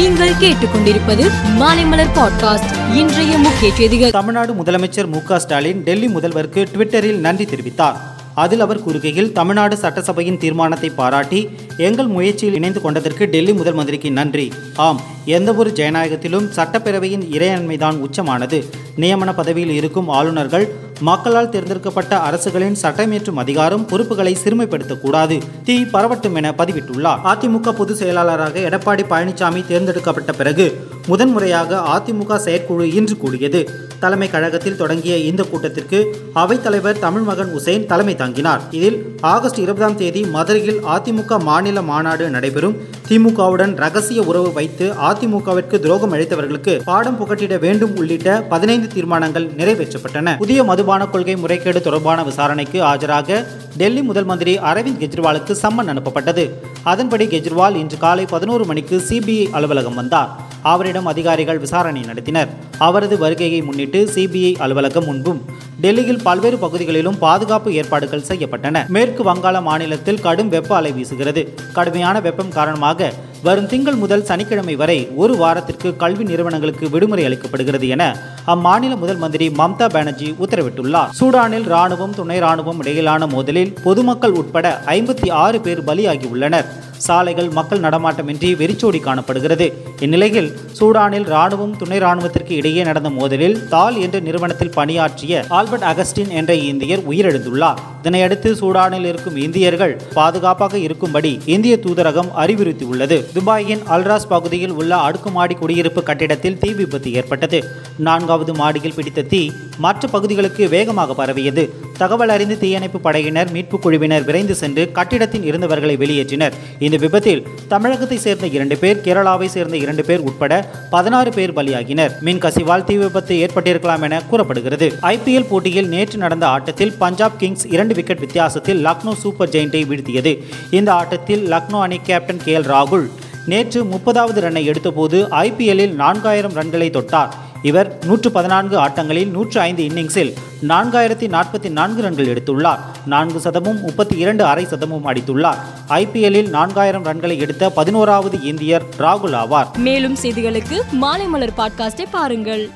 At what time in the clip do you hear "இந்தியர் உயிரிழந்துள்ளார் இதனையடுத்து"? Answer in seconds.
96.70-98.50